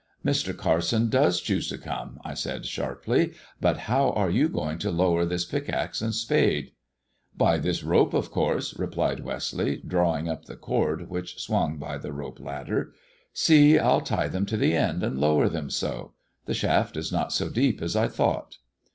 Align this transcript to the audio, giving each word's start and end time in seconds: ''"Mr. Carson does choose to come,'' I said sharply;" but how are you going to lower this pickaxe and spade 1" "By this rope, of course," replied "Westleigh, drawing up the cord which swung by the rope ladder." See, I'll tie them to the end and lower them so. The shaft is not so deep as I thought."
''"Mr. 0.25 0.57
Carson 0.57 1.09
does 1.11 1.39
choose 1.39 1.67
to 1.69 1.77
come,'' 1.77 2.19
I 2.25 2.33
said 2.33 2.65
sharply;" 2.65 3.33
but 3.61 3.81
how 3.85 4.09
are 4.13 4.31
you 4.31 4.49
going 4.49 4.79
to 4.79 4.89
lower 4.89 5.25
this 5.27 5.45
pickaxe 5.45 6.01
and 6.01 6.15
spade 6.15 6.71
1" 7.37 7.37
"By 7.37 7.57
this 7.59 7.83
rope, 7.83 8.15
of 8.15 8.31
course," 8.31 8.73
replied 8.79 9.19
"Westleigh, 9.19 9.77
drawing 9.85 10.27
up 10.27 10.45
the 10.45 10.55
cord 10.55 11.07
which 11.11 11.39
swung 11.39 11.77
by 11.77 11.99
the 11.99 12.11
rope 12.13 12.39
ladder." 12.39 12.93
See, 13.33 13.77
I'll 13.77 14.01
tie 14.01 14.27
them 14.27 14.47
to 14.47 14.57
the 14.57 14.73
end 14.75 15.03
and 15.03 15.19
lower 15.19 15.47
them 15.47 15.69
so. 15.69 16.13
The 16.45 16.55
shaft 16.55 16.97
is 16.97 17.11
not 17.11 17.31
so 17.31 17.47
deep 17.49 17.79
as 17.79 17.95
I 17.95 18.07
thought." 18.07 18.57